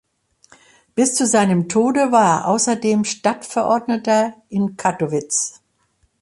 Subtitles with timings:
[0.95, 5.61] Bis zu seinem Tode war er außerdem Stadtverordneter in Kattowitz.